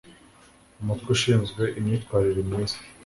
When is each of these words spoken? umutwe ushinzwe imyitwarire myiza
umutwe 0.81 1.09
ushinzwe 1.15 1.63
imyitwarire 1.79 2.41
myiza 2.47 2.77